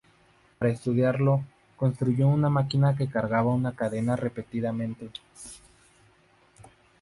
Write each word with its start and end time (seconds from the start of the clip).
Para 0.57 0.71
estudiarlo, 0.71 1.43
construyó 1.77 2.27
una 2.27 2.49
máquina 2.49 2.95
que 2.97 3.07
cargaba 3.07 3.53
una 3.53 3.75
cadena 3.75 4.15
repetidamente. 4.15 5.11